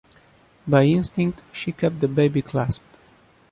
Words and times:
By 0.67 0.85
instinct, 0.85 1.43
she 1.51 1.71
kept 1.73 1.99
the 1.99 2.07
baby 2.07 2.41
clasped. 2.41 2.97